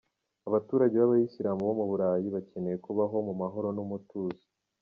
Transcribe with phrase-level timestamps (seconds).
[0.47, 4.45] Abaturage b’abayisilamu bo mu Burayi bakeneye kubaho mu mahoro n’umutuzo.